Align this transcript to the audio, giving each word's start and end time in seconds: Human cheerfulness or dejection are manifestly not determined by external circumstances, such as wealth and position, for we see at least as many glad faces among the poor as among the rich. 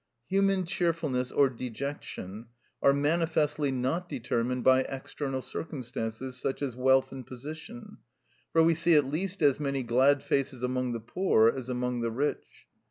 Human 0.29 0.65
cheerfulness 0.65 1.31
or 1.31 1.47
dejection 1.47 2.47
are 2.81 2.91
manifestly 2.91 3.71
not 3.71 4.09
determined 4.09 4.63
by 4.63 4.81
external 4.89 5.43
circumstances, 5.43 6.37
such 6.41 6.63
as 6.63 6.75
wealth 6.75 7.11
and 7.11 7.23
position, 7.23 7.99
for 8.51 8.63
we 8.63 8.73
see 8.73 8.95
at 8.95 9.05
least 9.05 9.43
as 9.43 9.59
many 9.59 9.83
glad 9.83 10.23
faces 10.23 10.63
among 10.63 10.93
the 10.93 10.99
poor 10.99 11.49
as 11.49 11.69
among 11.69 12.01
the 12.01 12.09
rich. 12.09 12.65